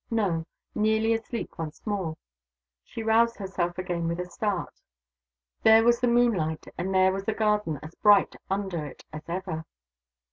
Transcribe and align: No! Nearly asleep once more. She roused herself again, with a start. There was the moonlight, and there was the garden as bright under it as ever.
No! 0.09 0.47
Nearly 0.73 1.13
asleep 1.13 1.59
once 1.59 1.85
more. 1.85 2.17
She 2.83 3.03
roused 3.03 3.35
herself 3.37 3.77
again, 3.77 4.07
with 4.07 4.19
a 4.19 4.25
start. 4.25 4.81
There 5.61 5.83
was 5.83 5.99
the 5.99 6.07
moonlight, 6.07 6.65
and 6.75 6.91
there 6.91 7.11
was 7.13 7.25
the 7.25 7.35
garden 7.35 7.79
as 7.83 7.93
bright 7.93 8.35
under 8.49 8.83
it 8.87 9.05
as 9.13 9.29
ever. 9.29 9.65